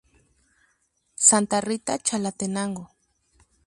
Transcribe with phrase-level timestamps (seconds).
[1.27, 2.89] Santa Rita, Chalatenango